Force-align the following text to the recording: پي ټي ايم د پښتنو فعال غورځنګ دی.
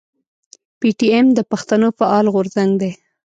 پي 0.79 0.89
ټي 0.97 1.07
ايم 1.13 1.27
د 1.37 1.39
پښتنو 1.51 1.87
فعال 1.97 2.25
غورځنګ 2.33 2.71
دی. 2.81 2.91